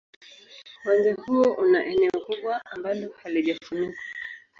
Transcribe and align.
Uwanja 0.85 1.13
huo 1.13 1.53
una 1.53 1.85
eneo 1.85 2.11
kubwa 2.25 2.65
ambalo 2.65 3.13
halijafunikwa. 3.23 3.99